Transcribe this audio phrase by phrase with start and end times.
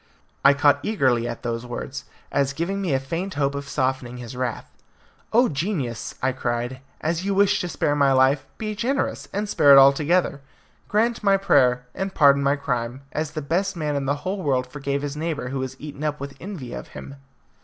[0.43, 4.35] I caught eagerly at these words, as giving me a faint hope of softening his
[4.35, 4.67] wrath.
[5.31, 9.73] "O genius!" I cried, "as you wish to spare my life, be generous, and spare
[9.73, 10.41] it altogether.
[10.87, 14.65] Grant my prayer, and pardon my crime, as the best man in the whole world
[14.65, 17.17] forgave his neighbour who was eaten up with envy of him."